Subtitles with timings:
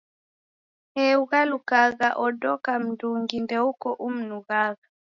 [1.03, 4.87] Ee ughalukagha, odoka mndungi ndeuko umnughagha.